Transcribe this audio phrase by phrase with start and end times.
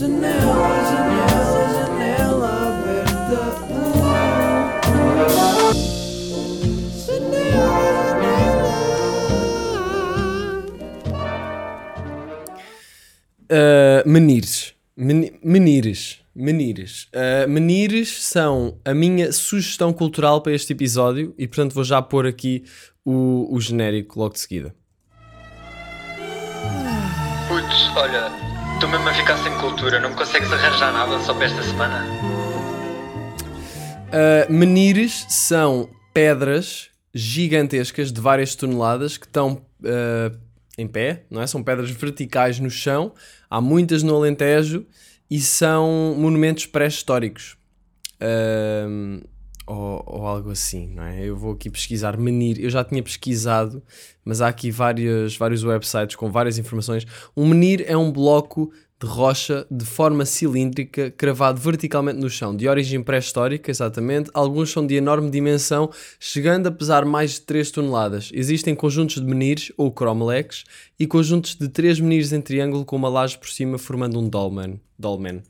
[0.00, 0.32] Janela,
[0.88, 3.40] janela, janela aberta.
[13.44, 14.72] Uh, menires.
[14.96, 16.20] Meni- menires.
[16.34, 17.06] Menires.
[17.14, 22.26] Uh, menires são a minha sugestão cultural para este episódio e, portanto, vou já pôr
[22.26, 22.64] aqui
[23.04, 24.74] o, o genérico logo de seguida.
[27.48, 28.29] Putz, olha,
[28.80, 32.02] estou mesmo a ficar sem cultura, não me consegues arranjar nada só para esta semana?
[34.08, 40.34] Uh, menires são pedras gigantescas de várias toneladas que estão uh,
[40.78, 41.46] em pé, não é?
[41.46, 43.12] São pedras verticais no chão,
[43.50, 44.86] há muitas no Alentejo
[45.30, 47.58] e são monumentos pré-históricos.
[48.16, 49.22] Uh,
[49.70, 51.24] ou, ou algo assim, não é?
[51.24, 52.58] Eu vou aqui pesquisar menir.
[52.60, 53.80] Eu já tinha pesquisado,
[54.24, 57.06] mas há aqui vários, vários websites com várias informações.
[57.36, 62.68] Um menir é um bloco de rocha de forma cilíndrica, cravado verticalmente no chão, de
[62.68, 64.28] origem pré-histórica, exatamente.
[64.34, 68.30] Alguns são de enorme dimensão, chegando a pesar mais de 3 toneladas.
[68.34, 70.64] Existem conjuntos de menires, ou cromlechs,
[70.98, 74.80] e conjuntos de 3 menires em triângulo com uma laje por cima, formando um dolmen.
[74.98, 75.42] dolmen.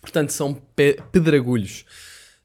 [0.00, 1.84] Portanto, são pe pedragulhos.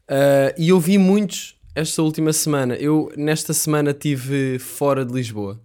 [0.10, 2.76] Uh, e eu vi muitos esta última semana.
[2.76, 5.60] Eu, nesta semana, estive fora de Lisboa.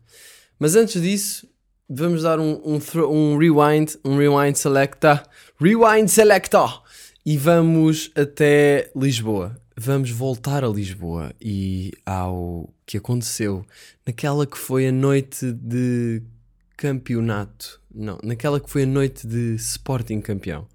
[0.58, 1.46] Mas antes disso,
[1.88, 5.22] vamos dar um, um, um rewind, um rewind selecta,
[5.58, 6.82] rewind selecta,
[7.24, 9.56] e vamos até Lisboa.
[9.76, 13.64] Vamos voltar a Lisboa e ao que aconteceu
[14.06, 16.22] naquela que foi a noite de
[16.76, 17.80] campeonato.
[17.94, 20.66] Não, naquela que foi a noite de Sporting campeão.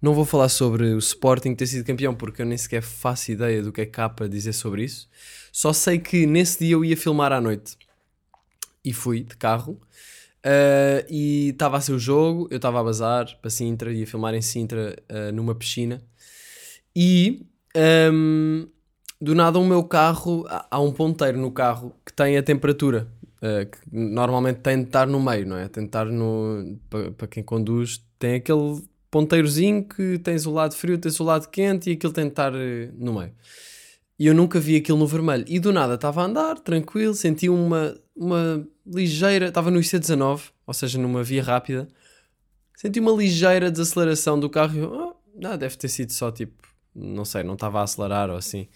[0.00, 3.60] Não vou falar sobre o Sporting ter sido campeão porque eu nem sequer faço ideia
[3.62, 5.08] do que é capa dizer sobre isso.
[5.52, 7.76] Só sei que nesse dia eu ia filmar à noite
[8.84, 9.72] e fui de carro
[10.44, 12.46] uh, e estava a ser o jogo.
[12.48, 16.00] Eu estava a bazar para Sintra, ia filmar em Sintra uh, numa piscina
[16.94, 17.44] e
[18.12, 18.68] um,
[19.20, 23.08] do nada o meu carro há um ponteiro no carro que tem a temperatura.
[23.38, 25.68] Uh, que normalmente tem de estar no meio, não é?
[25.68, 26.76] Tem de estar no.
[27.16, 31.90] Para quem conduz, tem aquele ponteirozinho que tens o lado frio, tens o lado quente
[31.90, 33.32] e aquilo tem de estar eh, no meio.
[34.18, 35.44] E eu nunca vi aquilo no vermelho.
[35.46, 39.46] E do nada estava a andar, tranquilo, senti uma, uma ligeira.
[39.48, 41.86] Estava no IC19, ou seja, numa via rápida.
[42.74, 46.68] Senti uma ligeira desaceleração do carro e eu, oh, não, deve ter sido só tipo,
[46.94, 48.68] não sei, não estava a acelerar ou assim.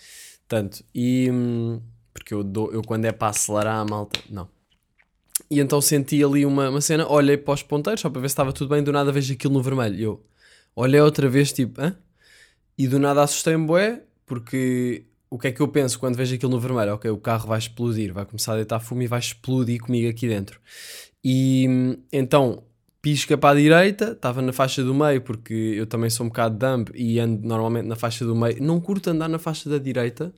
[0.47, 0.85] Tanto.
[0.95, 1.29] E.
[1.31, 1.81] Hum,
[2.13, 4.21] porque eu, dou, eu quando é para acelerar a malta.
[4.31, 4.49] Não.
[5.53, 8.33] E então senti ali uma, uma cena, olhei para os ponteiros só para ver se
[8.33, 9.95] estava tudo bem, do nada vejo aquilo no vermelho.
[9.95, 10.25] E eu
[10.75, 11.95] olhei outra vez, tipo, hã?
[12.79, 16.53] E do nada assustei-me, bué, porque o que é que eu penso quando vejo aquilo
[16.53, 16.95] no vermelho?
[16.95, 20.27] Ok, o carro vai explodir, vai começar a deitar fumo e vai explodir comigo aqui
[20.27, 20.59] dentro.
[21.23, 22.63] E então
[23.03, 26.57] pisca para a direita, estava na faixa do meio, porque eu também sou um bocado
[26.57, 28.57] dumb e ando normalmente na faixa do meio.
[28.63, 30.33] Não curto andar na faixa da direita.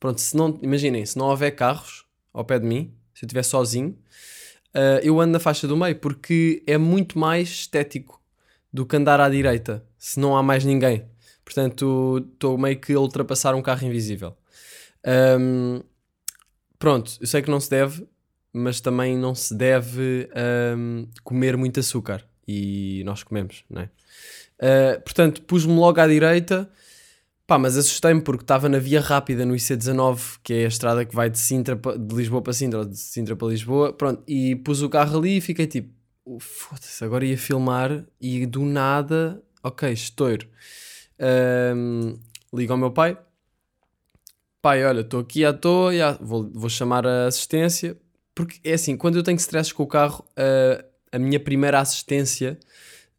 [0.00, 3.44] Pronto, se não, imaginem, se não houver carros ao pé de mim, se eu estiver
[3.44, 3.96] sozinho,
[4.76, 8.20] uh, eu ando na faixa do meio, porque é muito mais estético
[8.72, 11.06] do que andar à direita, se não há mais ninguém.
[11.44, 14.36] Portanto, estou meio que a ultrapassar um carro invisível.
[15.40, 15.80] Um,
[16.78, 18.06] pronto, eu sei que não se deve,
[18.52, 20.28] mas também não se deve
[20.76, 22.24] um, comer muito açúcar.
[22.46, 23.90] E nós comemos, não é?
[24.58, 26.68] Uh, portanto, pus-me logo à direita,
[27.46, 31.14] pá, mas assustei-me porque estava na via rápida no IC19, que é a estrada que
[31.14, 34.82] vai de, Sintra, de Lisboa para Sintra, ou de Sintra para Lisboa, pronto, e pus
[34.82, 39.92] o carro ali e fiquei tipo, oh, foda-se, agora ia filmar e do nada, ok,
[39.92, 40.48] estouro.
[41.20, 42.18] Um,
[42.52, 43.16] ligo ao meu pai,
[44.60, 47.96] pai, olha, estou aqui à toa, já, vou, vou chamar a assistência,
[48.34, 52.58] porque é assim, quando eu tenho stress com o carro, uh, a minha primeira assistência,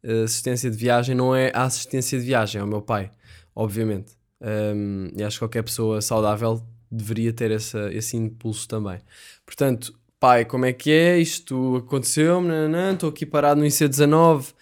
[0.04, 3.10] uh, assistência de viagem, não é a assistência de viagem, é o meu pai,
[3.54, 4.17] obviamente.
[4.40, 8.98] Um, e acho que qualquer pessoa saudável deveria ter essa, esse impulso também.
[9.44, 11.18] Portanto, pai, como é que é?
[11.18, 12.52] Isto aconteceu-me,
[12.92, 14.54] estou aqui parado no IC19,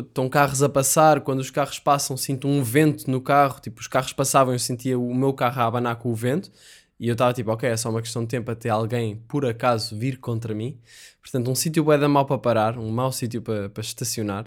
[0.00, 3.88] estão carros a passar, quando os carros passam sinto um vento no carro, tipo, os
[3.88, 6.50] carros passavam eu sentia o meu carro a abanar com o vento,
[7.02, 9.98] e eu estava tipo, ok, é só uma questão de tempo até alguém, por acaso,
[9.98, 10.78] vir contra mim.
[11.20, 14.44] Portanto, um sítio bué da mal para parar, um mau sítio para, para estacionar.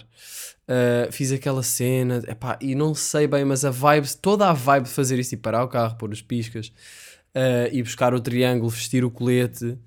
[0.66, 4.84] Uh, fiz aquela cena, epá, e não sei bem, mas a vibe, toda a vibe
[4.84, 8.70] de fazer isso, e parar o carro, pôr os piscas, uh, e buscar o triângulo,
[8.70, 9.78] vestir o colete,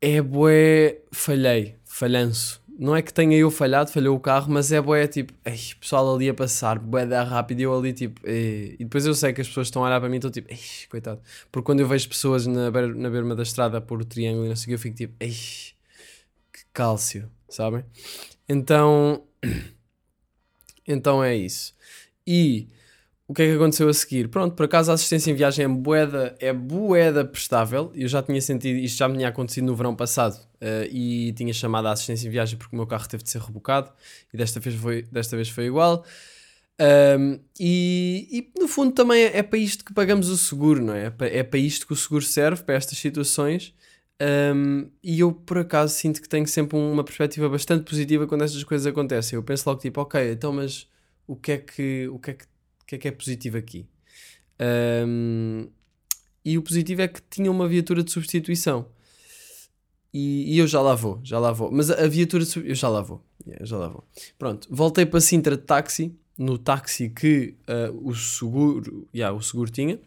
[0.00, 2.59] é bué, falhei, falhanço.
[2.80, 6.14] Não é que tenha eu falhado, falhou o carro, mas é bué, tipo, ei, pessoal
[6.14, 8.74] ali a passar, bué da rápido, e eu ali, tipo, ei.
[8.78, 10.58] e depois eu sei que as pessoas estão a olhar para mim estão tipo, ei,
[10.90, 11.20] coitado.
[11.52, 14.46] Porque quando eu vejo pessoas na, beira, na berma da estrada a pôr o triângulo
[14.46, 17.84] e não sei o que, eu fico tipo, ei, que cálcio, sabem?
[18.48, 19.24] Então,
[20.86, 21.74] Então é isso.
[22.26, 22.68] E
[23.30, 24.28] o que é que aconteceu a seguir?
[24.28, 27.92] Pronto, por acaso a assistência em viagem é boeda, é boeda prestável.
[27.94, 31.52] Eu já tinha sentido, isto já me tinha acontecido no verão passado eh, e tinha
[31.52, 33.92] chamado a assistência em viagem porque o meu carro teve de ser rebocado
[34.34, 36.04] e desta vez foi, desta vez foi igual.
[36.80, 40.94] Um, e, e, no fundo também é, é para isto que pagamos o seguro, não
[40.94, 41.04] é?
[41.04, 43.72] É para, é para isto que o seguro serve, para estas situações.
[44.20, 48.64] Um, e eu por acaso sinto que tenho sempre uma perspectiva bastante positiva quando estas
[48.64, 49.36] coisas acontecem.
[49.36, 50.88] Eu penso logo tipo, ok, então mas
[51.30, 52.44] o que é que, o que, é, que,
[52.90, 53.86] que, é, que é positivo aqui?
[55.06, 55.68] Um,
[56.44, 58.86] e o positivo é que tinha uma viatura de substituição.
[60.12, 61.70] E, e, eu já lá vou, já lá vou.
[61.70, 63.24] Mas a, a viatura de eu já lá vou.
[63.46, 64.04] Yeah, já lá vou.
[64.36, 69.70] Pronto, voltei para Sintra de táxi no táxi que uh, o seguro, yeah, o seguro
[69.70, 70.00] tinha.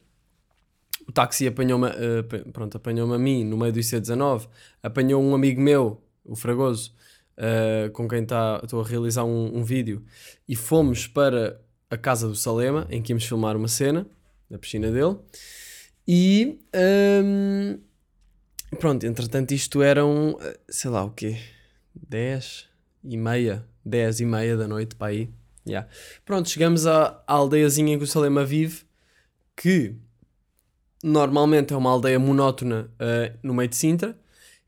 [1.07, 4.47] O táxi apanhou-me, uh, pronto, apanhou-me a mim no meio do IC19,
[4.81, 6.93] apanhou um amigo meu, o Fragoso,
[7.37, 10.03] uh, com quem tá, estou a realizar um, um, vídeo,
[10.47, 11.61] e fomos para
[11.93, 14.05] a casa do Salema, em que íamos filmar uma cena,
[14.49, 15.17] na piscina dele,
[16.07, 16.59] e
[17.23, 17.79] um,
[18.79, 20.37] pronto, entretanto isto eram,
[20.69, 21.37] sei lá o quê,
[21.95, 22.67] 10
[23.03, 25.29] e meia, 10 e meia da noite para aí,
[25.65, 25.87] Yeah.
[26.25, 28.83] Pronto, chegamos à, à aldeiazinha em que o Salema vive,
[29.55, 29.95] que
[31.03, 34.17] normalmente é uma aldeia monótona uh, no meio de Sintra,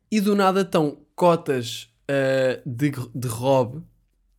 [0.09, 3.83] e do nada estão cotas uh, de, de rob,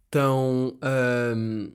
[0.04, 1.72] estão, uh,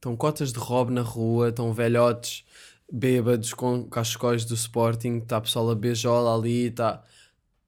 [0.00, 2.44] estão cotas de rob na rua, estão velhotes
[2.90, 7.04] bêbados com cascóis do Sporting, está pessoal a beijola ali, está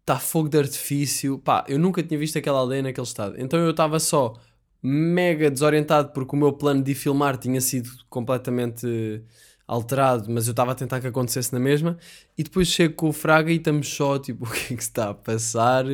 [0.04, 1.38] tá fogo de artifício.
[1.38, 3.36] Pá, eu nunca tinha visto aquela aldeia naquele estado.
[3.38, 4.34] Então eu estava só
[4.82, 9.22] mega desorientado porque o meu plano de filmar tinha sido completamente
[9.72, 11.96] alterado, mas eu estava a tentar que acontecesse na mesma.
[12.36, 15.10] E depois chego com o Fraga e estamos só tipo: o que é que está
[15.10, 15.84] a passar?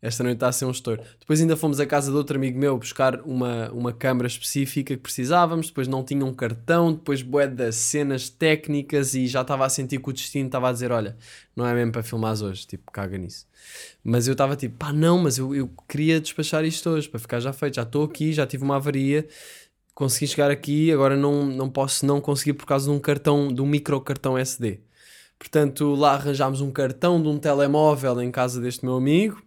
[0.00, 1.02] Esta noite está a ser um estouro.
[1.18, 5.02] Depois ainda fomos à casa de outro amigo meu buscar uma, uma câmera específica que
[5.02, 5.68] precisávamos.
[5.68, 6.92] Depois não tinha um cartão.
[6.92, 9.14] Depois, bué das cenas técnicas.
[9.14, 11.16] E já estava a sentir que o destino estava a dizer: olha,
[11.54, 12.66] não é mesmo para filmar hoje.
[12.66, 13.46] Tipo, caga nisso.
[14.02, 17.40] Mas eu estava tipo: pá, não, mas eu, eu queria despachar isto hoje para ficar
[17.40, 17.76] já feito.
[17.76, 19.26] Já estou aqui, já tive uma avaria
[19.98, 23.60] consegui chegar aqui, agora não, não posso não conseguir por causa de um cartão, de
[23.60, 24.78] um micro cartão SD.
[25.36, 29.42] Portanto, lá arranjámos um cartão de um telemóvel em casa deste meu amigo.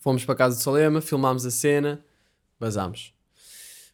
[0.00, 2.04] Fomos para a casa de Salema, filmámos a cena,
[2.58, 3.14] vazámos.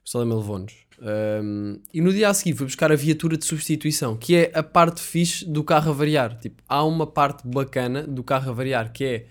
[0.02, 0.72] O Salema levou-nos.
[0.98, 4.62] Um, e no dia a seguir fui buscar a viatura de substituição, que é a
[4.62, 6.38] parte fixe do carro a variar.
[6.38, 9.26] Tipo, há uma parte bacana do carro a variar, que é,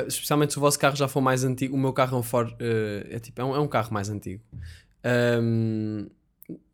[0.00, 2.22] uh, especialmente se o vosso carro já for mais antigo, o meu carro é um
[2.22, 2.56] Ford, uh,
[3.10, 4.42] é, tipo, é um, é um carro mais antigo.
[5.04, 6.08] Um,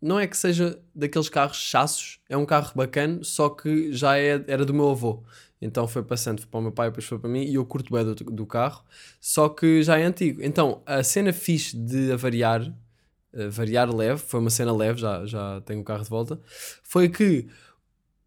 [0.01, 4.43] não é que seja daqueles carros chassos, é um carro bacana, só que já é,
[4.47, 5.23] era do meu avô.
[5.61, 7.93] Então foi passando, foi para o meu pai, depois foi para mim, e eu curto
[7.93, 8.83] bem do, do carro,
[9.21, 10.43] só que já é antigo.
[10.43, 15.61] Então a cena fixe de avariar, uh, variar leve, foi uma cena leve, já, já
[15.63, 16.41] tenho o carro de volta,
[16.83, 17.47] foi que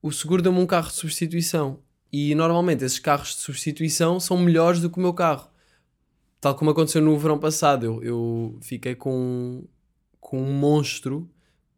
[0.01, 1.79] o seguro deu-me um carro de substituição.
[2.11, 5.49] E normalmente esses carros de substituição são melhores do que o meu carro.
[6.39, 9.63] Tal como aconteceu no verão passado, eu, eu fiquei com
[10.23, 11.29] com um monstro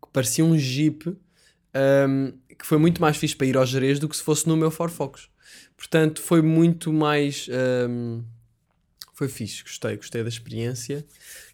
[0.01, 4.07] que parecia um jeep um, que foi muito mais fixe para ir ao Jerez do
[4.07, 5.29] que se fosse no meu Ford Focus.
[5.75, 7.49] Portanto, foi muito mais.
[7.89, 8.23] Um,
[9.13, 11.05] foi fixe, gostei, gostei da experiência.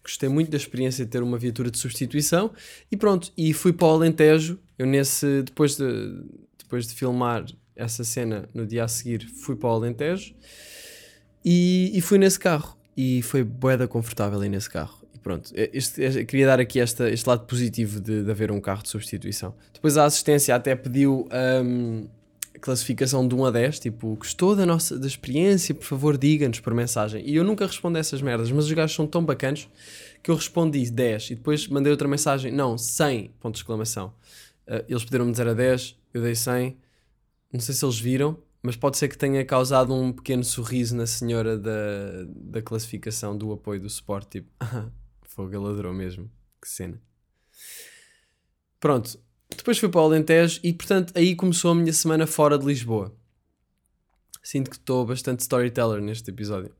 [0.02, 2.52] Gostei muito da experiência de ter uma viatura de substituição.
[2.90, 4.60] E pronto, e fui para o Alentejo.
[4.78, 5.84] Eu, nesse, depois de,
[6.58, 10.34] depois de filmar essa cena no dia a seguir, fui para o Alentejo
[11.44, 12.76] e, e fui nesse carro.
[12.96, 17.08] E foi boeda confortável aí nesse carro pronto, é, este, este, queria dar aqui esta,
[17.10, 19.54] este lado positivo de, de, haver um carro de substituição.
[19.72, 21.28] Depois a assistência até pediu
[21.64, 22.06] um,
[22.60, 26.74] classificação de 1 a 10, tipo, gostou da nossa da experiência, por favor diga-nos por
[26.74, 27.22] mensagem.
[27.26, 29.68] E eu nunca respondo essas merdas, mas os gajos são tão bacanos
[30.22, 34.14] que eu respondi 10 e depois mandei outra mensagem, não, 100, ponto de exclamação.
[34.66, 36.76] Uh, eles pediram-me dizer a 10, eu dei 100,
[37.52, 41.06] não sei se eles viram, mas pode ser que tenha causado um pequeno sorriso na
[41.06, 44.48] senhora da, da classificação do apoio do suporte, tipo,
[45.34, 46.30] Fogo, ele adorou mesmo.
[46.60, 47.00] Que cena.
[48.78, 49.18] Pronto.
[49.56, 53.14] Depois fui para o Alentejo e, portanto, aí começou a minha semana fora de Lisboa.
[54.42, 56.74] Sinto que estou bastante storyteller neste episódio.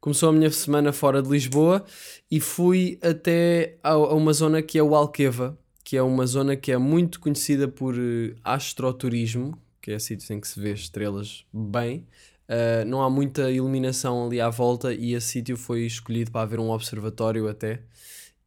[0.00, 1.84] Começou a minha semana fora de Lisboa
[2.30, 6.72] e fui até a, uma zona que é o Alqueva, que é uma zona que
[6.72, 12.06] é muito conhecida por uh, astroturismo, que é sítios em que se vê estrelas bem,
[12.48, 16.60] Uh, não há muita iluminação ali à volta e esse sítio foi escolhido para haver
[16.60, 17.82] um observatório até.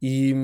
[0.00, 0.34] E,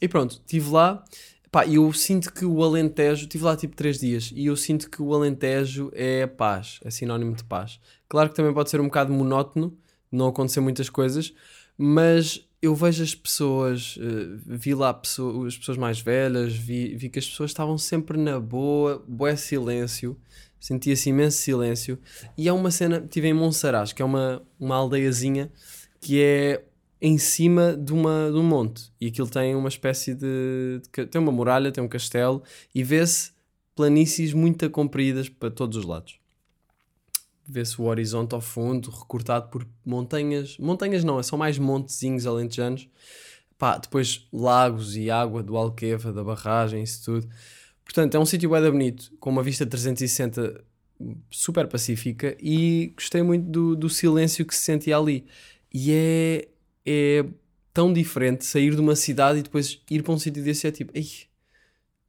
[0.00, 1.04] e pronto, estive lá.
[1.50, 5.02] Pá, eu sinto que o Alentejo, estive lá tipo 3 dias, e eu sinto que
[5.02, 7.78] o Alentejo é paz, é sinónimo de paz.
[8.08, 9.76] Claro que também pode ser um bocado monótono,
[10.10, 11.34] não acontecer muitas coisas,
[11.76, 17.10] mas eu vejo as pessoas, eh, vi lá pessoa- as pessoas mais velhas, vi, vi
[17.10, 20.16] que as pessoas estavam sempre na boa, boé silêncio,
[20.62, 21.98] sentia-se imenso silêncio.
[22.38, 25.50] E é uma cena, estive em Monsaraz, que é uma, uma aldeiazinha
[26.00, 26.64] que é
[27.00, 28.92] em cima de, uma, de um monte.
[29.00, 33.32] E aquilo tem uma espécie de, de Tem uma muralha, tem um castelo e vê-se
[33.74, 36.20] planícies muito compridas para todos os lados.
[37.44, 40.56] Vê-se o horizonte ao fundo, recortado por montanhas.
[40.58, 42.88] Montanhas não, são mais montezinhos alentejanos.
[43.58, 47.28] Pá, depois lagos e água do Alqueva, da barragem, isso tudo.
[47.84, 50.64] Portanto, é um sítio bem bonito, com uma vista 360
[51.30, 55.26] super pacífica e gostei muito do, do silêncio que se sentia ali.
[55.72, 56.48] E é,
[56.86, 57.24] é
[57.72, 60.92] tão diferente sair de uma cidade e depois ir para um sítio desse é tipo,
[60.94, 61.08] Ei,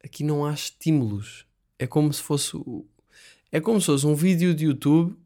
[0.02, 1.46] aqui não há estímulos.
[1.78, 2.56] É como se fosse
[3.50, 5.16] é como se fosse um vídeo de YouTube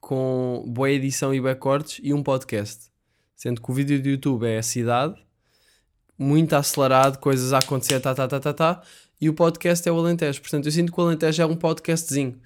[0.00, 2.90] com boa edição e cortes e um podcast.
[3.34, 5.14] Sendo que o vídeo de YouTube é a cidade,
[6.18, 8.82] muito acelerado, coisas a acontecer, tá, tá, tá, tá, tá,
[9.20, 10.40] e o podcast é o Alentejo.
[10.40, 12.40] Portanto, eu sinto que o Alentejo é um podcastzinho.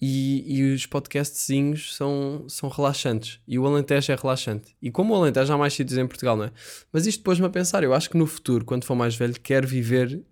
[0.00, 3.40] E, e os podcastzinhos são, são relaxantes.
[3.46, 4.76] E o Alentejo é relaxante.
[4.82, 6.52] E como o Alentejo há mais sítios em Portugal, não é?
[6.92, 7.82] Mas isto pôs-me a pensar.
[7.82, 10.22] Eu acho que no futuro, quando for mais velho, quero viver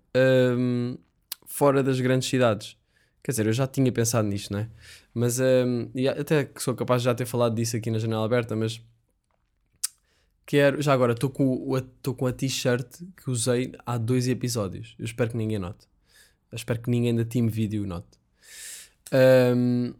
[0.57, 0.97] hum,
[1.45, 2.77] fora das grandes cidades.
[3.23, 4.69] Quer dizer, eu já tinha pensado nisto, não é?
[5.13, 5.39] Mas
[5.95, 8.79] e até que sou capaz de já ter falado disso aqui na janela aberta, mas
[10.45, 10.81] quero.
[10.81, 11.67] Já agora, estou com,
[12.17, 14.95] com a t-shirt que usei há dois episódios.
[14.99, 15.87] Eu espero que ninguém note.
[16.51, 18.17] Eu espero que ninguém da Team Video note.
[19.13, 19.93] Hum,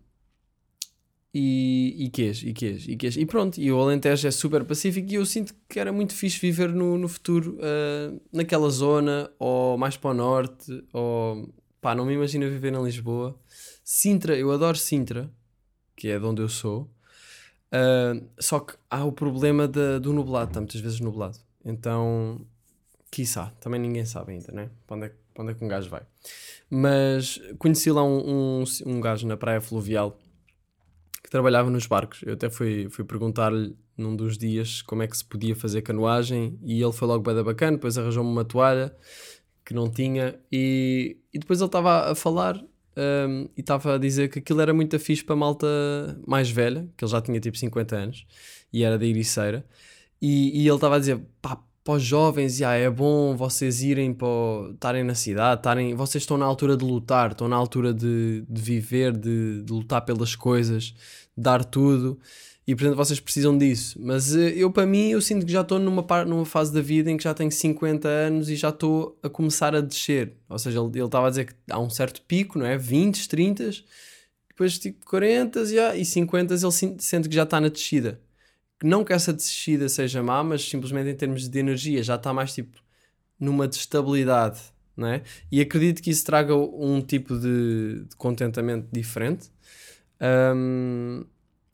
[1.37, 3.17] e, e quês, e quês, e quês.
[3.17, 6.39] E pronto, e o Alentejo é super pacífico e eu sinto que era muito fixe
[6.39, 12.05] viver no, no futuro ah, naquela zona, ou mais para o norte, ou pá, não
[12.05, 13.37] me imagino viver em Lisboa.
[13.83, 15.29] Sintra, eu adoro Sintra,
[15.93, 16.89] que é de onde eu sou.
[17.77, 21.38] Ah, só que há o problema da- do nublado, está muitas vezes nublado.
[21.63, 22.39] Então,
[23.12, 24.70] quiçá, também ninguém sabe ainda, né?
[24.88, 26.03] Para onde é, onde é que um gajo vai.
[26.70, 30.17] Mas conheci lá um, um, um gajo na praia fluvial
[31.24, 32.22] que trabalhava nos barcos.
[32.24, 36.58] Eu até fui, fui perguntar-lhe num dos dias como é que se podia fazer canoagem
[36.63, 38.96] e ele foi logo bem bacana, depois arranjou-me uma toalha
[39.65, 42.63] que não tinha e, e depois ele estava a falar
[42.97, 45.67] hum, e estava a dizer que aquilo era muito fixe para malta
[46.25, 48.25] mais velha, que ele já tinha tipo 50 anos
[48.71, 49.65] e era da Ericeira.
[50.21, 54.11] E, e ele estava a dizer, pá, para os jovens, já, é bom vocês irem
[54.11, 54.27] para
[54.73, 58.61] estarem na cidade, estarem, vocês estão na altura de lutar, estão na altura de, de
[58.61, 60.85] viver, de, de lutar pelas coisas,
[61.37, 62.19] de dar tudo,
[62.67, 64.00] e portanto vocês precisam disso.
[64.01, 67.12] Mas eh, eu, para mim, eu sinto que já estou numa, numa fase da vida
[67.12, 70.34] em que já tenho 50 anos e já estou a começar a descer.
[70.50, 72.77] Ou seja, ele ele estava a dizer que há um certo pico, não é?
[72.77, 73.69] 20, 30,
[74.50, 78.19] depois tipo 40 já, e 50 ele sente que já está na descida
[78.84, 82.53] não que essa descida seja má, mas simplesmente em termos de energia já está mais
[82.53, 82.79] tipo
[83.39, 84.62] numa destabilidade,
[84.95, 85.24] não é?
[85.51, 89.50] E acredito que isso traga um tipo de, de contentamento diferente.
[90.22, 91.25] Um,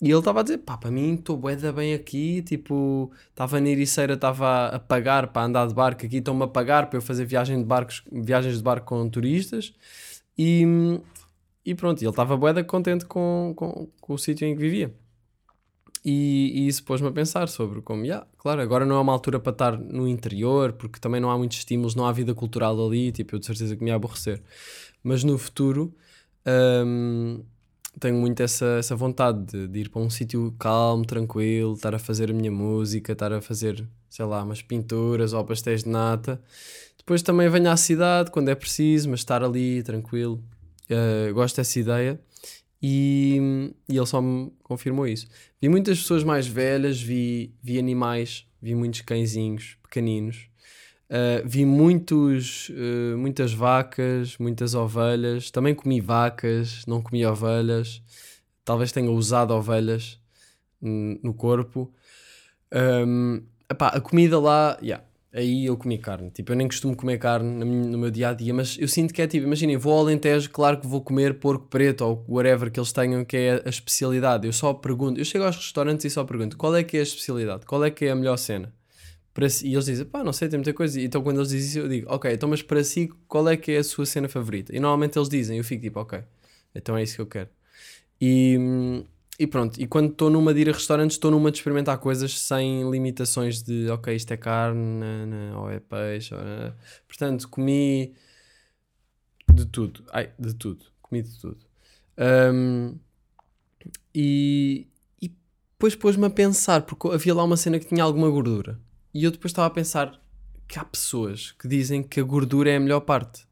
[0.01, 3.61] e ele estava a dizer, pá, para mim estou bué da bem aqui, tipo, estava
[3.61, 7.01] na Ericeira, estava a pagar para andar de barco aqui, estão-me a pagar para eu
[7.03, 9.73] fazer viagem de barcos, viagens de barco com turistas
[10.35, 10.65] e,
[11.63, 14.91] e pronto, ele estava bué da contente com, com, com o sítio em que vivia.
[16.03, 19.39] E, e isso pôs-me a pensar sobre como, yeah, claro, agora não é uma altura
[19.39, 23.11] para estar no interior, porque também não há muitos estímulos, não há vida cultural ali,
[23.11, 24.41] tipo, eu de certeza que me ia aborrecer.
[25.03, 25.93] Mas no futuro,
[26.85, 27.43] hum,
[27.99, 31.99] tenho muito essa, essa vontade de, de ir para um sítio calmo, tranquilo, estar a
[31.99, 36.41] fazer a minha música, estar a fazer, sei lá, umas pinturas ou pastéis de nata.
[36.97, 40.43] Depois também venho à cidade quando é preciso, mas estar ali tranquilo.
[40.89, 42.19] Uh, gosto dessa ideia
[42.81, 45.27] e, e ele só me confirmou isso.
[45.61, 50.49] Vi muitas pessoas mais velhas, vi, vi animais, vi muitos cãezinhos pequeninos,
[51.11, 55.51] uh, vi muitos, uh, muitas vacas, muitas ovelhas.
[55.51, 58.01] Também comi vacas, não comi ovelhas.
[58.63, 60.19] Talvez tenha usado ovelhas
[60.81, 61.93] hum, no corpo.
[62.73, 65.03] Um, epá, a comida lá, yeah,
[65.33, 66.29] aí eu comi carne.
[66.31, 69.21] Tipo, eu nem costumo comer carne no meu dia a dia, mas eu sinto que
[69.21, 72.79] é tipo, imaginem, vou ao Alentejo, claro que vou comer porco preto ou whatever que
[72.79, 74.47] eles tenham, que é a especialidade.
[74.47, 77.03] Eu só pergunto, eu chego aos restaurantes e só pergunto qual é que é a
[77.03, 78.73] especialidade, qual é que é a melhor cena.
[79.33, 80.99] Para si- e eles dizem, pá, não sei, tem muita coisa.
[81.01, 83.71] Então quando eles dizem isso, eu digo, ok, então mas para si, qual é que
[83.71, 84.75] é a sua cena favorita?
[84.75, 86.21] E normalmente eles dizem, eu fico tipo, ok,
[86.75, 87.49] então é isso que eu quero.
[88.21, 88.57] E,
[89.39, 92.37] e pronto, e quando estou numa de ir a restaurantes, estou numa de experimentar coisas
[92.39, 95.05] sem limitações de ok, isto é carne,
[95.55, 96.33] ou é peixe.
[96.35, 96.41] Ou,
[97.07, 98.13] Portanto, comi
[99.53, 100.03] de tudo.
[100.11, 100.85] Ai, de tudo.
[101.01, 101.57] Comi de tudo.
[102.17, 102.97] Hum,
[104.13, 104.87] e,
[105.21, 105.29] e
[105.73, 108.79] depois pôs-me a pensar, porque havia lá uma cena que tinha alguma gordura.
[109.13, 110.19] E eu depois estava a pensar
[110.67, 113.45] que há pessoas que dizem que a gordura é a melhor parte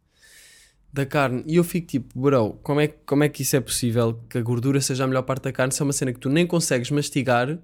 [0.92, 1.44] da carne.
[1.46, 4.42] E eu fico tipo, bro, como é, como é que isso é possível que a
[4.42, 6.90] gordura seja a melhor parte da carne se é uma cena que tu nem consegues
[6.92, 7.60] mastigar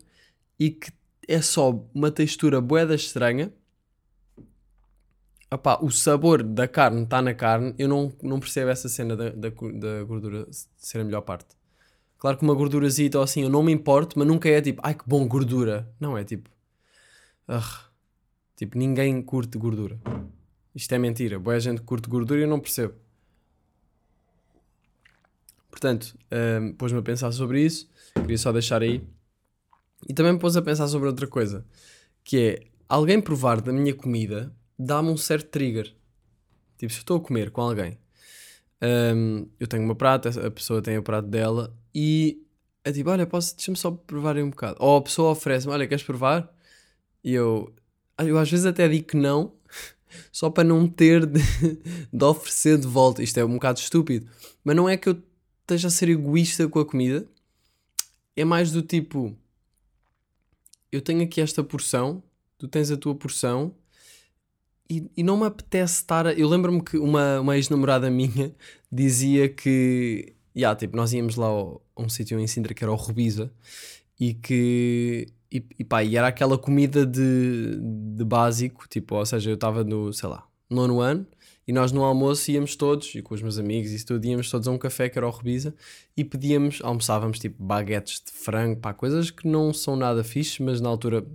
[0.60, 0.92] e que
[1.28, 3.52] é só uma textura boeda estranha.
[5.52, 9.30] Opá, o sabor da carne está na carne, eu não, não percebo essa cena da,
[9.30, 11.56] da, da gordura ser a melhor parte.
[12.18, 14.96] Claro que uma gordurazita ou assim eu não me importo, mas nunca é tipo, ai
[14.96, 15.88] que bom gordura.
[16.00, 16.50] Não é tipo,
[18.56, 20.00] tipo, ninguém curte gordura.
[20.74, 21.40] Isto é mentira.
[21.40, 22.96] Boa gente curte gordura e eu não percebo.
[25.70, 26.18] Portanto,
[26.62, 27.90] um, pôs-me a pensar sobre isso.
[28.14, 29.02] Queria só deixar aí.
[30.08, 31.66] E também me pôs a pensar sobre outra coisa.
[32.24, 35.94] Que é, alguém provar da minha comida dá-me um certo trigger.
[36.78, 37.98] Tipo, se eu estou a comer com alguém,
[38.82, 42.42] um, eu tenho o meu prato, a pessoa tem o prato dela e
[42.84, 44.78] é tipo, olha, posso, deixa-me só provar aí um bocado.
[44.80, 46.55] Ou a pessoa oferece-me, olha, queres provar?
[47.26, 47.74] E eu,
[48.20, 49.52] eu às vezes até digo que não,
[50.32, 51.42] só para não ter de,
[52.14, 53.24] de oferecer de volta.
[53.24, 54.28] Isto é um bocado estúpido.
[54.64, 55.20] Mas não é que eu
[55.62, 57.28] esteja a ser egoísta com a comida,
[58.36, 59.36] é mais do tipo:
[60.92, 62.22] eu tenho aqui esta porção,
[62.60, 63.74] tu tens a tua porção,
[64.90, 66.28] e, e não me apetece estar.
[66.28, 66.34] A...
[66.34, 68.56] Eu lembro-me que uma, uma ex-namorada minha
[68.92, 70.34] dizia que.
[70.56, 73.52] Yeah, tipo, nós íamos lá a um sítio em Sintra que era o Rubisa
[74.20, 75.28] e que.
[75.52, 77.78] E, e pá, e era aquela comida de,
[78.16, 81.26] de básico, tipo, ou seja, eu estava no, sei lá, nono ano
[81.68, 84.68] e nós no almoço íamos todos, e com os meus amigos e tudo, íamos todos
[84.68, 85.74] a um café que era o Rebisa
[86.16, 90.80] e pedíamos, almoçávamos tipo baguetes de frango, pá, coisas que não são nada fixe, mas
[90.80, 91.26] na altura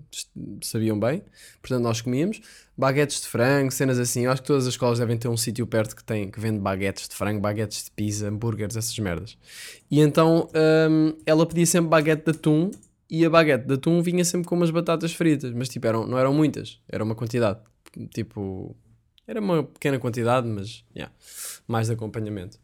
[0.62, 1.23] sabiam bem.
[1.61, 2.40] Portanto, nós comíamos
[2.79, 4.25] baguetes de frango, cenas assim.
[4.25, 6.61] Eu acho que todas as escolas devem ter um sítio perto que, tem, que vende
[6.61, 9.37] baguetes de frango, baguetes de pizza, hambúrgueres, essas merdas.
[9.90, 10.49] E então
[10.88, 12.71] hum, ela pedia sempre baguete de atum
[13.11, 16.19] e a baguete de atum vinha sempre com umas batatas fritas, mas tipo, eram, não
[16.19, 17.59] eram muitas, era uma quantidade.
[18.14, 18.76] Tipo,
[19.26, 21.12] era uma pequena quantidade, mas yeah,
[21.67, 22.59] mais de acompanhamento.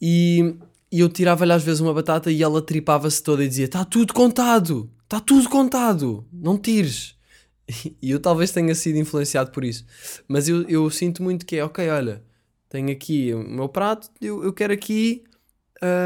[0.00, 0.56] E,
[0.90, 4.12] e eu tirava-lhe às vezes uma batata e ela tripava-se toda e dizia: Está tudo
[4.12, 7.16] contado, está tudo contado, não tires.
[8.02, 9.86] E eu talvez tenha sido influenciado por isso.
[10.26, 12.22] Mas eu, eu sinto muito que é: ok, olha,
[12.68, 15.22] tenho aqui o meu prato, eu, eu quero aqui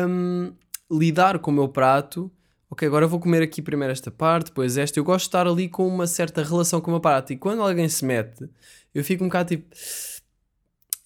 [0.08, 0.52] um,
[0.90, 2.30] lidar com o meu prato.
[2.76, 5.00] Ok, agora vou comer aqui primeiro esta parte, depois esta.
[5.00, 7.32] Eu gosto de estar ali com uma certa relação com meu prato.
[7.32, 8.46] E quando alguém se mete,
[8.94, 9.74] eu fico um bocado tipo.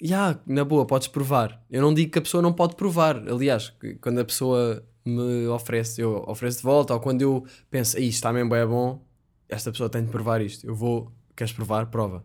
[0.03, 1.65] Yeah, na boa, podes provar.
[1.71, 3.19] Eu não digo que a pessoa não pode provar.
[3.19, 8.17] Aliás, quando a pessoa me oferece, eu ofereço de volta, ou quando eu penso, isto
[8.17, 9.07] está mesmo bem bom,
[9.49, 10.67] esta pessoa tem de provar isto.
[10.67, 11.87] Eu vou, queres provar?
[11.87, 12.25] Prova.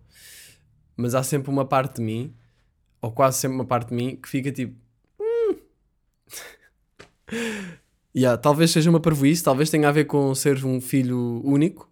[0.97, 2.33] Mas há sempre uma parte de mim,
[2.99, 4.75] ou quase sempre uma parte de mim, que fica tipo.
[5.21, 5.55] Hum.
[8.15, 11.89] yeah, talvez seja uma parvoíce, talvez tenha a ver com ser um filho único,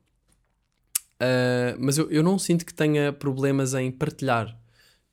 [1.24, 4.60] Uh, mas eu, eu não sinto que tenha problemas em partilhar.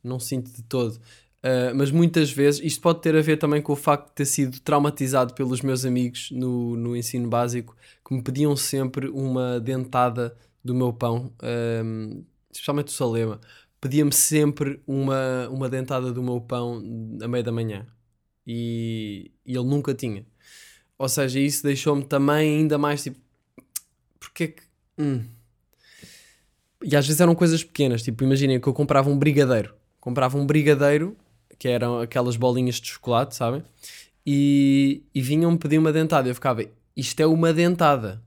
[0.02, 0.96] Não sinto de todo.
[0.96, 4.24] Uh, mas muitas vezes, isto pode ter a ver também com o facto de ter
[4.26, 10.36] sido traumatizado pelos meus amigos no, no ensino básico, que me pediam sempre uma dentada
[10.64, 11.32] do meu pão,
[11.84, 13.40] um, especialmente o Salema.
[13.80, 16.82] Pedia-me sempre uma, uma dentada do meu pão
[17.22, 17.86] a meio da manhã.
[18.46, 20.26] E, e ele nunca tinha.
[21.00, 23.18] Ou seja, isso deixou-me também ainda mais tipo.
[24.18, 24.62] Porque é que.
[24.98, 25.24] Hum,
[26.84, 29.74] e às vezes eram coisas pequenas, tipo, imaginem que eu comprava um brigadeiro.
[29.98, 31.16] Comprava um brigadeiro,
[31.58, 33.62] que eram aquelas bolinhas de chocolate, sabem?
[34.26, 36.28] E, e vinham-me pedir uma dentada.
[36.28, 38.22] Eu ficava, isto é uma dentada.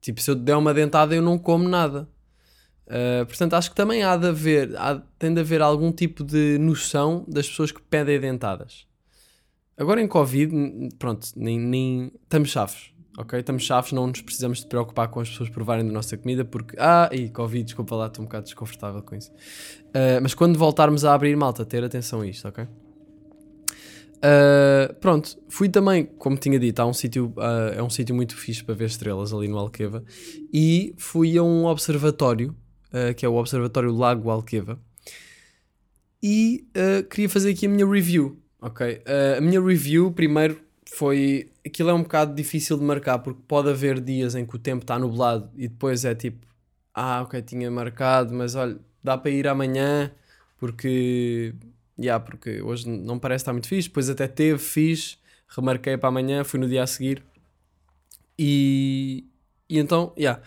[0.00, 2.08] Tipo, se eu der uma dentada, eu não como nada.
[2.86, 6.56] Uh, portanto, acho que também há de haver, há, tem de haver algum tipo de
[6.56, 8.86] noção das pessoas que pedem dentadas.
[9.76, 10.52] Agora em Covid,
[10.98, 13.40] pronto, nem, nem estamos chaves ok?
[13.40, 16.76] Estamos chaves, não nos precisamos de preocupar com as pessoas provarem da nossa comida, porque.
[16.78, 19.30] Ah, e Covid, desculpa lá, estou um bocado desconfortável com isso.
[19.30, 22.64] Uh, mas quando voltarmos a abrir, malta, ter atenção a isto, ok?
[24.24, 28.36] Uh, pronto, fui também, como tinha dito, há um sítio, uh, é um sítio muito
[28.36, 30.04] fixe para ver estrelas ali no Alqueva
[30.52, 32.54] e fui a um observatório,
[33.16, 34.78] que é o Observatório Lago Alqueva,
[36.22, 36.66] e
[37.08, 39.02] queria fazer aqui a minha review, ok?
[39.36, 41.50] a minha review, primeiro, foi.
[41.66, 44.82] Aquilo é um bocado difícil de marcar porque pode haver dias em que o tempo
[44.82, 46.46] está nublado e depois é tipo,
[46.94, 50.10] ah, ok, tinha marcado, mas olha, dá para ir amanhã
[50.58, 51.54] porque.
[51.98, 53.88] Yeah, porque hoje não parece estar muito fixe.
[53.88, 57.22] Depois até teve, fiz, remarquei para amanhã, fui no dia a seguir
[58.38, 59.26] e.
[59.68, 60.42] E então, yeah.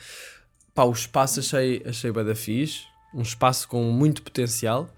[0.74, 4.90] Pá, o espaço achei, achei bem da fixe, um espaço com muito potencial.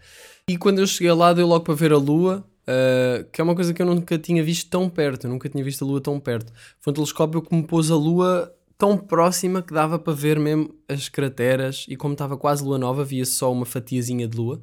[0.49, 3.55] E quando eu cheguei lá, deu logo para ver a lua Uh, que é uma
[3.55, 6.19] coisa que eu nunca tinha visto tão perto, eu nunca tinha visto a Lua tão
[6.19, 6.51] perto.
[6.79, 10.73] Foi um telescópio que me pôs a Lua tão próxima que dava para ver mesmo
[10.87, 14.61] as crateras e como estava quase lua nova, via só uma fatiazinha de lua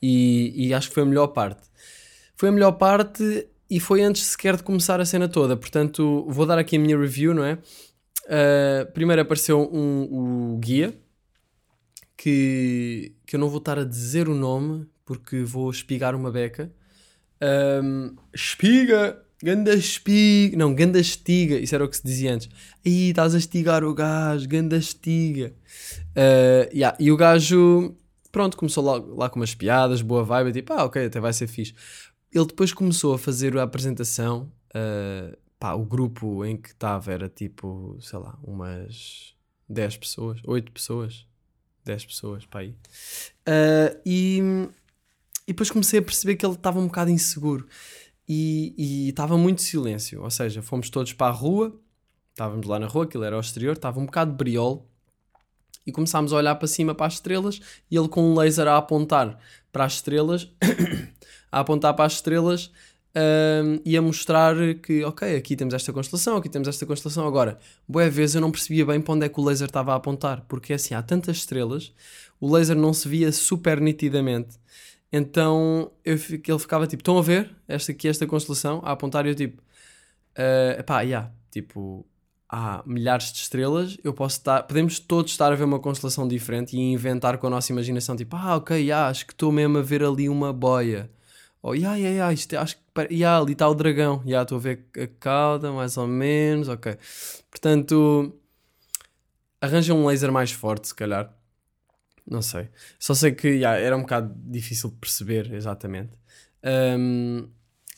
[0.00, 1.68] e, e acho que foi a melhor parte.
[2.34, 6.46] Foi a melhor parte e foi antes sequer de começar a cena toda, portanto vou
[6.46, 7.58] dar aqui a minha review, não é?
[8.24, 10.94] Uh, primeiro apareceu um, o guia
[12.16, 16.72] que, que eu não vou estar a dizer o nome porque vou espigar uma beca.
[17.42, 19.22] Um, espiga!
[19.42, 20.56] Ganda espiga!
[20.56, 21.56] Não, ganda estiga!
[21.58, 22.48] Isso era o que se dizia antes.
[22.84, 25.54] Aí estás a estigar o gajo, ganda estiga!
[26.10, 26.96] Uh, yeah.
[27.00, 27.94] E o gajo,
[28.30, 31.46] pronto, começou lá, lá com umas piadas, boa vibe, tipo, ah, ok, até vai ser
[31.46, 31.74] fixe.
[32.32, 34.52] Ele depois começou a fazer a apresentação.
[34.68, 39.34] Uh, pá, o grupo em que estava era tipo, sei lá, umas
[39.68, 41.26] 10 pessoas, 8 pessoas,
[41.84, 42.70] 10 pessoas, pá aí.
[43.46, 44.42] Uh, e,
[45.50, 47.66] e depois comecei a perceber que ele estava um bocado inseguro
[48.28, 50.22] e estava muito silêncio.
[50.22, 51.74] Ou seja, fomos todos para a rua,
[52.30, 54.88] estávamos lá na rua, aquilo era ao exterior, estava um bocado de briol
[55.84, 57.60] e começámos a olhar para cima para as estrelas
[57.90, 59.40] e ele com um laser a apontar
[59.72, 60.48] para as estrelas,
[61.50, 62.70] a apontar para as estrelas
[63.12, 67.26] um, e a mostrar que, ok, aqui temos esta constelação, aqui temos esta constelação.
[67.26, 67.58] Agora,
[67.88, 70.44] boa vez eu não percebia bem para onde é que o laser estava a apontar,
[70.48, 71.92] porque assim, há tantas estrelas,
[72.40, 74.60] o laser não se via super nitidamente.
[75.12, 79.30] Então eu, ele ficava tipo, estão a ver esta aqui, esta constelação, a apontar e
[79.30, 82.06] eu tipo, uh, pá, yeah, tipo,
[82.48, 86.76] há milhares de estrelas, eu posso estar, podemos todos estar a ver uma constelação diferente
[86.76, 89.82] e inventar com a nossa imaginação, tipo, ah, ok, yeah, acho que estou mesmo a
[89.82, 91.10] ver ali uma boia.
[91.62, 94.60] Ou, yeah, yeah, yeah, isto, acho que, yeah, ali está o dragão, yeah, estou a
[94.60, 96.96] ver a cauda, mais ou menos, ok.
[97.50, 98.34] Portanto,
[99.60, 101.32] arranja um laser mais forte, se calhar
[102.30, 102.68] não sei.
[102.98, 106.12] Só sei que era um bocado difícil de perceber exatamente.
[106.64, 107.48] Um,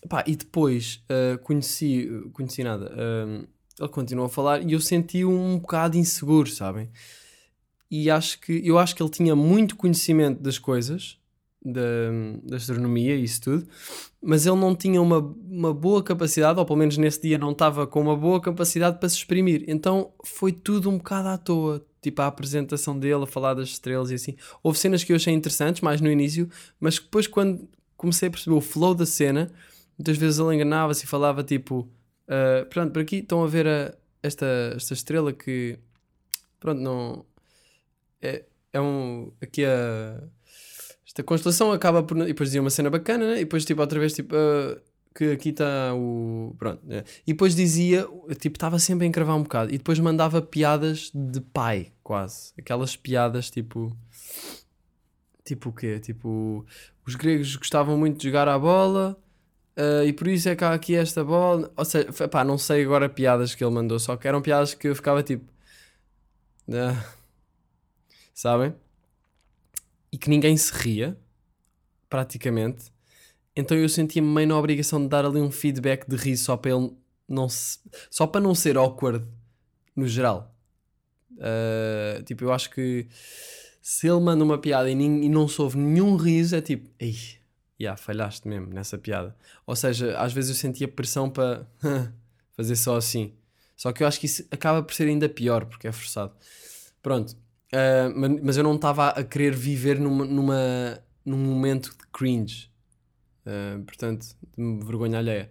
[0.08, 2.90] pá, e depois uh, conheci, conheci nada.
[2.96, 3.44] Um,
[3.78, 6.90] ele continuou a falar e eu senti um bocado inseguro, sabem?
[7.90, 11.18] E acho que eu acho que ele tinha muito conhecimento das coisas,
[11.64, 11.80] da,
[12.42, 13.68] da astronomia e isso tudo,
[14.20, 17.86] mas ele não tinha uma, uma boa capacidade, ou pelo menos nesse dia não estava
[17.86, 19.64] com uma boa capacidade para se exprimir.
[19.68, 24.10] Então foi tudo um bocado à toa tipo a apresentação dele a falar das estrelas
[24.10, 24.36] e assim.
[24.62, 28.56] Houve cenas que eu achei interessantes, mais no início, mas depois quando comecei a perceber
[28.56, 29.50] o flow da cena,
[29.96, 31.88] muitas vezes ele enganava-se e falava tipo,
[32.26, 35.78] uh, pronto, por aqui estão a ver a, esta, esta estrela que,
[36.58, 37.24] pronto, não...
[38.20, 39.32] É, é um...
[39.40, 40.22] Aqui a...
[41.06, 42.16] Esta constelação acaba por...
[42.18, 43.36] E depois dizia uma cena bacana, né?
[43.36, 44.34] E depois tipo outra vez tipo...
[44.34, 44.80] Uh,
[45.14, 46.54] que aqui está o.
[46.58, 46.80] Pronto.
[46.84, 47.04] Né?
[47.26, 48.06] E depois dizia,
[48.38, 49.72] tipo, estava sempre a encravar um bocado.
[49.72, 52.52] E depois mandava piadas de pai, quase.
[52.58, 53.96] Aquelas piadas tipo.
[55.44, 55.98] Tipo o quê?
[56.00, 56.64] Tipo.
[57.06, 59.18] Os gregos gostavam muito de jogar à bola.
[59.76, 61.72] Uh, e por isso é que há aqui esta bola.
[61.76, 64.88] Ou seja, pá, não sei agora piadas que ele mandou, só que eram piadas que
[64.88, 65.44] eu ficava tipo.
[66.68, 67.02] Uh,
[68.34, 68.74] sabem?
[70.12, 71.16] E que ninguém se ria,
[72.08, 72.92] praticamente.
[73.54, 76.70] Então eu sentia-me meio na obrigação de dar ali um feedback de riso só para
[76.70, 76.92] ele
[77.28, 77.78] não se...
[78.10, 79.26] só para não ser awkward
[79.94, 80.54] no geral.
[81.32, 83.06] Uh, tipo, eu acho que
[83.80, 87.16] se ele manda uma piada e, e não soube nenhum riso, é tipo, ei,
[87.80, 89.36] yeah, falhaste mesmo nessa piada.
[89.66, 91.66] Ou seja, às vezes eu sentia pressão para
[92.56, 93.34] fazer só assim.
[93.76, 96.32] Só que eu acho que isso acaba por ser ainda pior, porque é forçado.
[97.02, 97.30] Pronto.
[97.72, 102.70] Uh, mas eu não estava a querer viver numa, numa, num momento de cringe.
[103.46, 104.26] Uh, portanto,
[104.56, 105.50] vergonha alheia.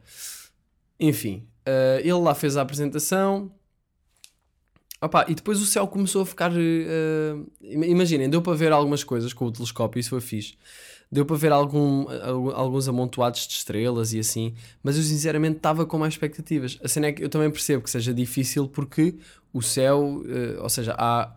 [0.99, 3.51] Enfim, uh, ele lá fez a apresentação.
[5.01, 6.51] Opa, e depois o céu começou a ficar.
[6.51, 10.55] Uh, imaginem, deu para ver algumas coisas com o telescópio, isso foi fixe.
[11.11, 12.05] Deu para ver algum,
[12.53, 16.79] alguns amontoados de estrelas e assim, mas eu sinceramente estava com mais expectativas.
[16.81, 19.17] A cena é que eu também percebo que seja difícil porque
[19.51, 20.23] o céu,
[20.61, 21.35] ou seja, há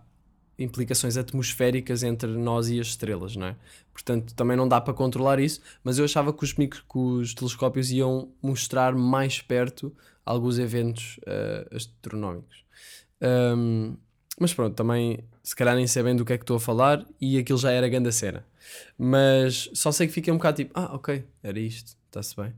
[0.58, 3.56] implicações atmosféricas entre nós e as estrelas, não é?
[3.94, 7.32] Portanto, também não dá para controlar isso, mas eu achava que os, micro, que os
[7.32, 9.94] telescópios iam mostrar mais perto
[10.26, 12.64] alguns eventos uh, astronómicos.
[13.22, 13.96] Um,
[14.38, 17.38] mas pronto, também se calhar nem sabendo do que é que estou a falar e
[17.38, 18.44] aquilo já era grande cena.
[18.98, 22.52] Mas só sei que fiquei um bocado tipo, ah, ok, era isto, está-se bem.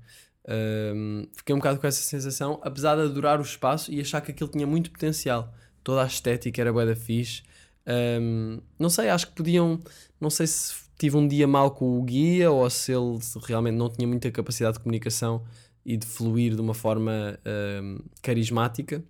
[0.49, 4.31] Um, fiquei um bocado com essa sensação, apesar de adorar o espaço e achar que
[4.31, 5.53] aquilo tinha muito potencial.
[5.85, 7.43] Toda a estética era bué da fixe,
[7.87, 9.81] um, não sei, acho que podiam.
[10.21, 13.89] Não sei se tive um dia mal com o guia ou se ele realmente não
[13.89, 15.43] tinha muita capacidade de comunicação
[15.85, 17.39] e de fluir de uma forma
[17.83, 19.05] um, carismática.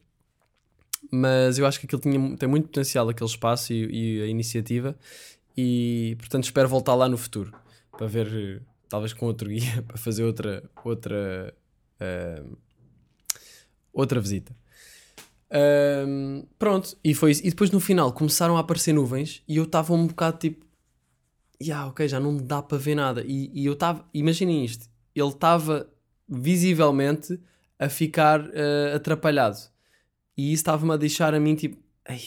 [1.10, 4.96] Mas eu acho que aquilo tinha, tem muito potencial, aquele espaço e, e, a iniciativa.
[5.56, 7.52] E portanto espero voltar lá no futuro
[7.96, 11.54] para ver, talvez com outro guia, para fazer outra, outra,
[12.00, 12.56] uh,
[13.92, 14.54] outra visita.
[15.50, 17.42] Ahm, pronto, e foi isso.
[17.46, 20.65] E depois no final começaram a aparecer nuvens e eu estava um bocado tipo,
[21.62, 23.24] yeah, ok, já não dá para ver nada.
[23.26, 25.88] E, e eu estava, imaginem isto, ele estava
[26.28, 27.40] visivelmente
[27.78, 29.58] a ficar eh, atrapalhado.
[30.36, 32.20] E isso estava-me a deixar a mim tipo, ei,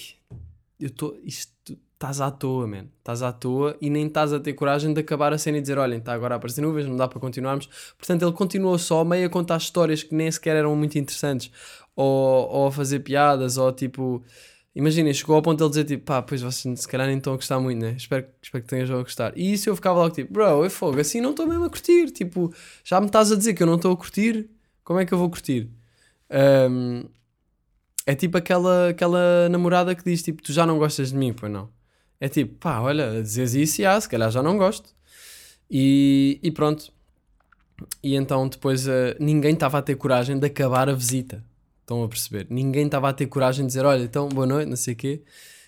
[0.79, 4.53] eu estou, isto, estás à toa, man, estás à toa e nem estás a ter
[4.53, 7.07] coragem de acabar a cena e dizer, olhem, está agora a aparecer nuvens, não dá
[7.07, 7.67] para continuarmos.
[7.97, 11.51] Portanto, ele continuou só meio a contar histórias que nem sequer eram muito interessantes,
[11.95, 14.23] ou, ou a fazer piadas, ou tipo,
[14.75, 17.33] imaginem, chegou ao ponto de ele dizer tipo, pá, pois vocês se calhar nem estão
[17.33, 17.93] a gostar muito, né?
[17.97, 19.37] Espero, espero que tenham a gostar.
[19.37, 22.11] E isso eu ficava logo tipo, bro, é fogo, assim não estou mesmo a curtir,
[22.11, 22.53] tipo,
[22.83, 24.49] já me estás a dizer que eu não estou a curtir,
[24.83, 25.69] como é que eu vou curtir?
[26.29, 27.05] Ahm,
[28.05, 31.51] é tipo aquela, aquela namorada que diz tipo, tu já não gostas de mim, pois
[31.51, 31.69] não?
[32.19, 34.93] É tipo, pá, olha, dizes isso e ah, se calhar já não gosto.
[35.69, 36.91] E, e pronto.
[38.03, 41.43] E então depois eh, ninguém estava a ter coragem de acabar a visita.
[41.89, 42.45] Estão a perceber?
[42.51, 45.23] Ninguém estava a ter coragem de dizer, olha, então boa noite, não sei o quê.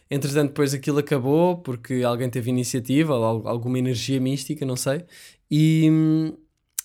[0.07, 5.03] Entretanto, depois aquilo acabou porque alguém teve iniciativa, alguma energia mística, não sei.
[5.49, 5.89] E,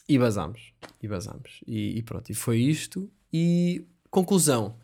[0.08, 0.72] e basámos.
[1.02, 1.60] E basámos.
[1.66, 3.10] E, e pronto, e foi isto.
[3.30, 4.78] E conclusão.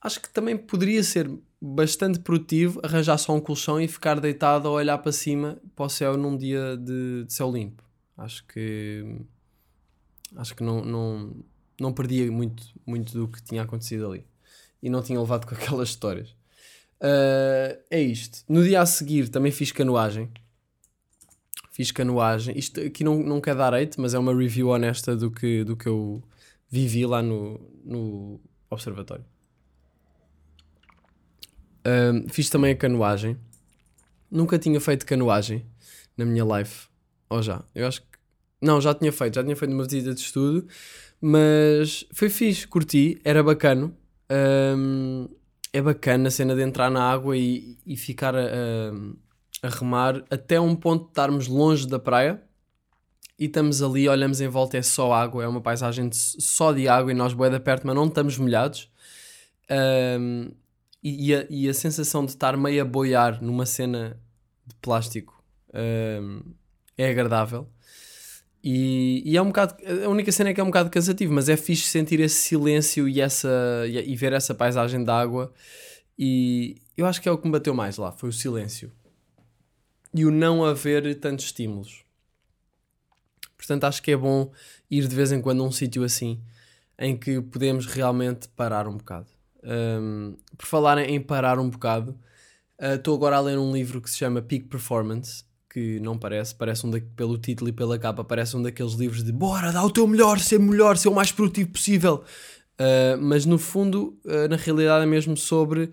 [0.00, 4.72] Acho que também poderia ser bastante produtivo arranjar só um colchão e ficar deitado a
[4.72, 7.84] olhar para cima, para o céu, num dia de, de céu limpo.
[8.18, 9.20] Acho que.
[10.34, 11.44] Acho que não, não,
[11.80, 14.24] não perdia muito, muito do que tinha acontecido ali.
[14.82, 16.34] E não tinha levado com aquelas histórias.
[17.02, 18.44] Ah, é isto.
[18.48, 20.30] No dia a seguir também fiz canoagem.
[21.72, 22.56] Fiz canoagem.
[22.56, 25.76] Isto aqui não, não quer dar hate, mas é uma review honesta do que, do
[25.76, 26.22] que eu
[26.70, 29.24] vivi lá no, no observatório.
[31.84, 33.36] Ahm, fiz também a canoagem.
[34.30, 35.66] Nunca tinha feito canoagem
[36.16, 36.88] na minha life.
[37.28, 37.64] Ou já?
[37.74, 38.11] Eu acho que.
[38.62, 39.34] Não, já tinha feito.
[39.34, 40.66] Já tinha feito uma visita de estudo.
[41.20, 43.20] Mas foi fixe, curti.
[43.24, 43.96] Era bacano.
[44.30, 45.26] Ahm,
[45.72, 48.40] é bacana a cena de entrar na água e, e ficar a,
[49.62, 52.42] a, remar até um ponto de estarmos longe da praia.
[53.38, 56.86] E estamos ali, olhamos em volta, é só água, é uma paisagem de- só de
[56.86, 58.88] água e nós boeda perto, mas não estamos molhados.
[59.68, 60.50] Ahm,
[61.02, 64.20] e, a, e a sensação de estar meio a boiar numa cena
[64.66, 66.40] de plástico ahm,
[66.96, 67.68] é agradável.
[68.62, 69.74] E, e é um bocado.
[70.04, 73.08] A única cena é que é um bocado cansativo, mas é fixe sentir esse silêncio
[73.08, 73.48] e, essa,
[73.88, 75.52] e, e ver essa paisagem de água.
[76.18, 78.92] E eu acho que é o que me bateu mais lá: foi o silêncio
[80.14, 82.04] e o não haver tantos estímulos.
[83.56, 84.50] Portanto, acho que é bom
[84.90, 86.40] ir de vez em quando a um sítio assim
[86.98, 89.26] em que podemos realmente parar um bocado.
[89.64, 92.18] Um, por falar em parar um bocado,
[92.80, 96.54] uh, estou agora a ler um livro que se chama Peak Performance, que não parece,
[96.54, 99.82] parece um da, pelo título e pela capa, parece um daqueles livros de bora, dá
[99.82, 102.22] o teu melhor, ser melhor, ser o mais produtivo possível.
[102.74, 105.90] Uh, mas no fundo, uh, na realidade, é mesmo sobre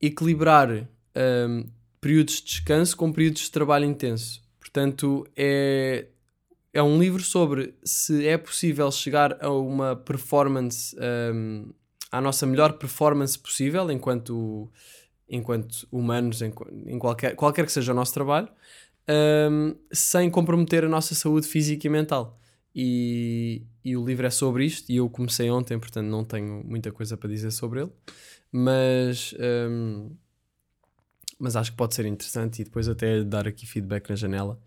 [0.00, 1.68] equilibrar um,
[2.00, 4.42] períodos de descanso com períodos de trabalho intenso.
[4.58, 6.06] Portanto, é,
[6.72, 10.96] é um livro sobre se é possível chegar a uma performance,
[11.32, 11.70] um,
[12.10, 14.68] à nossa melhor performance possível enquanto,
[15.28, 16.52] enquanto humanos, em,
[16.86, 18.48] em qualquer, qualquer que seja o nosso trabalho,
[19.50, 22.38] um, sem comprometer a nossa saúde física e mental.
[22.74, 26.92] E, e o livro é sobre isto, e eu comecei ontem, portanto não tenho muita
[26.92, 27.90] coisa para dizer sobre ele,
[28.52, 29.34] mas,
[29.68, 30.10] um,
[31.38, 34.60] mas acho que pode ser interessante e depois até dar aqui feedback na janela.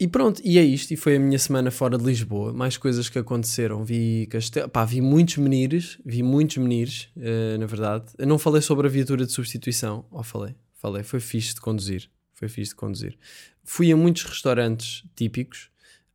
[0.00, 0.92] E pronto, e é isto.
[0.92, 2.54] E foi a minha semana fora de Lisboa.
[2.54, 3.84] Mais coisas que aconteceram.
[3.84, 8.06] Vi castelo, pá, vi muitos menires, vi muitos menires, eh, na verdade.
[8.16, 10.06] Eu não falei sobre a viatura de substituição.
[10.10, 10.54] Ou falei?
[10.72, 11.02] Falei.
[11.02, 12.08] Foi fixe de conduzir.
[12.32, 13.18] Foi fixe de conduzir.
[13.62, 15.68] Fui a muitos restaurantes típicos.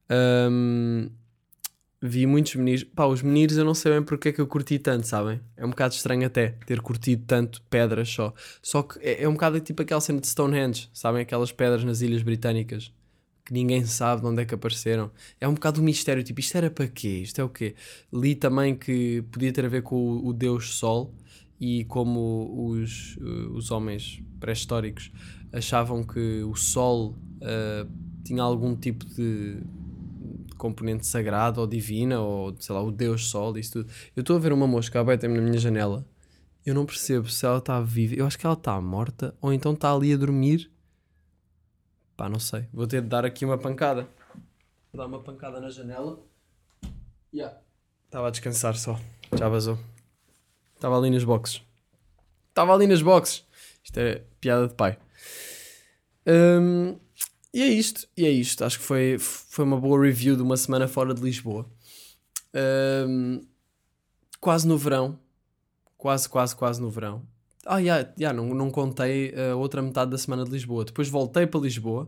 [0.10, 1.10] Ahm,
[2.02, 2.84] vi muitos menires.
[2.84, 5.40] Pá, os menires eu não sei bem porque é que eu curti tanto, sabem?
[5.56, 8.34] É um bocado estranho até ter curtido tanto pedras só.
[8.64, 11.22] Só que é, é um bocado tipo aquela cena de Stonehenge, sabem?
[11.22, 12.92] Aquelas pedras nas Ilhas Britânicas
[13.46, 15.12] que ninguém sabe de onde é que apareceram.
[15.40, 17.20] É um bocado um mistério, tipo, isto era para quê?
[17.20, 17.76] Isto é o quê?
[18.12, 21.14] Li também que podia ter a ver com o, o deus Sol
[21.62, 25.12] e como os, uh, os homens pré-históricos
[25.54, 27.90] achavam que o Sol uh,
[28.24, 29.60] tinha algum tipo de
[30.58, 33.92] componente sagrado ou divina, ou sei lá, o deus Sol, isso tudo.
[34.16, 36.04] Eu estou a ver uma mosca aberta-me na minha janela.
[36.66, 38.16] Eu não percebo se ela está viva.
[38.16, 40.72] Eu acho que ela está morta ou então está ali a dormir
[42.16, 42.68] Pá, não sei.
[42.74, 44.08] Vou ter de dar aqui uma pancada.
[44.92, 46.20] Vou dar uma pancada na janela.
[47.34, 47.60] Yeah.
[48.06, 49.00] Estava a descansar só.
[49.38, 49.78] Já vazou.
[50.76, 51.62] Estava ali nas boxes.
[52.50, 53.46] Estava ali nas boxes.
[53.84, 54.98] Isto é piada de pai.
[56.26, 56.98] Hum,
[57.54, 58.08] e é isto.
[58.16, 58.64] E é isto.
[58.64, 61.66] Acho que foi, foi uma boa review de uma semana fora de Lisboa.
[63.08, 63.46] Hum,
[64.40, 65.20] quase no verão.
[65.98, 67.28] quase, quase, quase no verão.
[67.66, 70.86] Ah, yeah, yeah, não, não contei a outra metade da semana de Lisboa.
[70.86, 72.08] Depois voltei para Lisboa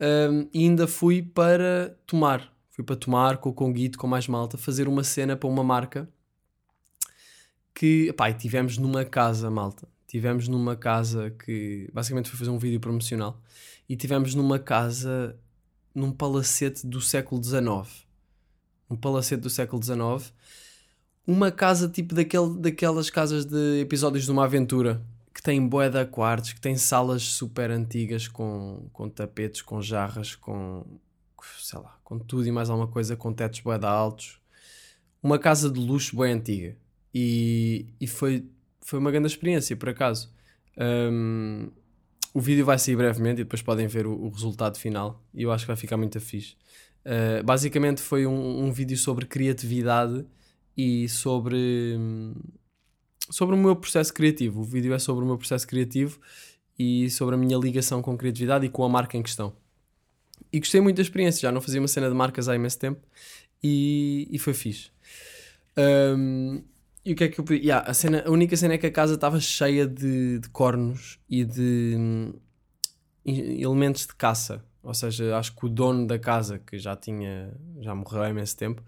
[0.00, 2.50] um, e ainda fui para Tomar.
[2.70, 6.08] Fui para Tomar com o Conguito, com mais malta, fazer uma cena para uma marca
[7.74, 9.86] que, pá, tivemos numa casa, malta.
[10.06, 13.40] Tivemos numa casa que, basicamente, foi fazer um vídeo promocional
[13.88, 15.36] e tivemos numa casa,
[15.94, 18.06] num palacete do século XIX.
[18.88, 20.32] Um palacete do século XIX
[21.26, 25.02] uma casa tipo daquele, daquelas casas de episódios de uma aventura
[25.34, 30.84] que tem de quartos, que tem salas super antigas com, com tapetes, com jarras, com
[31.58, 34.40] sei lá, com tudo e mais alguma coisa, com tetos de altos.
[35.22, 36.76] Uma casa de luxo bué antiga.
[37.14, 38.46] E, e foi,
[38.80, 40.32] foi uma grande experiência, por acaso.
[40.76, 41.70] Um,
[42.32, 45.22] o vídeo vai sair brevemente e depois podem ver o, o, resultado final.
[45.32, 46.56] E eu acho que vai ficar muito fixe.
[47.04, 50.24] Uh, basicamente foi um, um vídeo sobre criatividade
[50.76, 51.98] e sobre,
[53.30, 54.60] sobre o meu processo criativo.
[54.60, 56.18] O vídeo é sobre o meu processo criativo
[56.78, 59.52] e sobre a minha ligação com criatividade e com a marca em questão.
[60.52, 63.00] E gostei muito da experiência, já não fazia uma cena de marcas há imenso tempo
[63.62, 64.90] e, e foi fixe.
[65.76, 66.62] Um,
[67.04, 68.90] e o que é que eu yeah, a, cena, a única cena é que a
[68.90, 72.32] casa estava cheia de, de cornos e de hum,
[73.24, 74.64] elementos de caça.
[74.82, 78.56] Ou seja, acho que o dono da casa, que já tinha, já morreu há imenso
[78.56, 78.82] tempo,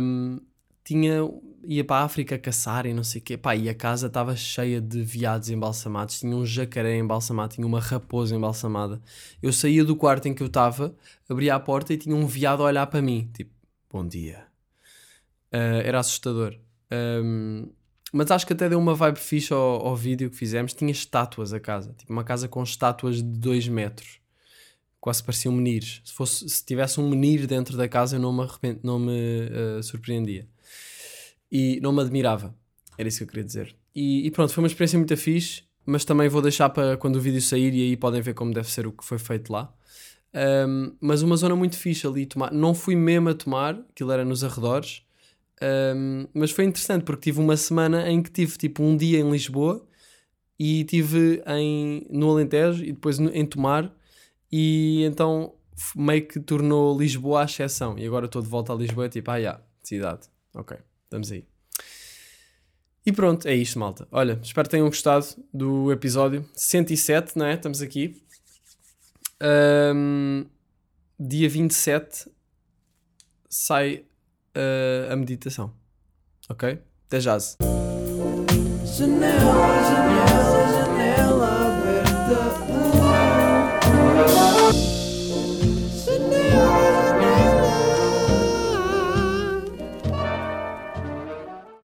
[0.00, 0.40] um,
[0.84, 1.18] tinha,
[1.66, 4.36] ia para a África caçar e não sei o quê, pá, e a casa estava
[4.36, 9.00] cheia de viados embalsamados, tinha um jacaré embalsamado, tinha uma raposa embalsamada.
[9.42, 10.94] Eu saía do quarto em que eu estava,
[11.28, 13.50] abria a porta e tinha um viado a olhar para mim, tipo,
[13.90, 14.44] bom dia.
[15.52, 16.54] Uh, era assustador.
[16.92, 17.70] Um,
[18.12, 20.74] mas acho que até deu uma vibe fixe ao, ao vídeo que fizemos.
[20.74, 24.20] Tinha estátuas a casa, tipo uma casa com estátuas de 2 metros
[25.04, 26.00] quase pareciam menires.
[26.02, 29.50] Se, fosse, se tivesse um menir dentro da casa, eu não me, arrepend, não me
[29.50, 30.48] uh, surpreendia.
[31.56, 32.52] E não me admirava.
[32.98, 33.76] Era isso que eu queria dizer.
[33.94, 37.20] E, e, pronto, foi uma experiência muito fixe, mas também vou deixar para quando o
[37.20, 39.72] vídeo sair e aí podem ver como deve ser o que foi feito lá.
[40.34, 42.52] Um, mas uma zona muito fixe ali tomar.
[42.52, 45.04] Não fui mesmo a tomar, aquilo era nos arredores,
[45.96, 49.30] um, mas foi interessante porque tive uma semana em que tive tipo um dia em
[49.30, 49.86] Lisboa
[50.58, 53.94] e tive em, no Alentejo e depois em Tomar
[54.50, 55.54] e então
[55.94, 57.96] meio que tornou Lisboa a exceção.
[57.96, 60.76] E agora estou de volta a Lisboa, tipo, ah, yeah, cidade, ok.
[61.14, 61.44] Estamos aí.
[63.06, 64.08] E pronto, é isto, malta.
[64.10, 67.54] Olha, espero que tenham gostado do episódio 107, não é?
[67.54, 68.20] Estamos aqui.
[69.40, 70.44] Um,
[71.16, 72.28] dia 27
[73.48, 74.04] sai
[74.56, 75.72] uh, a meditação.
[76.48, 76.82] Ok?
[77.06, 77.38] Até já.
[78.84, 80.53] Janela, janela.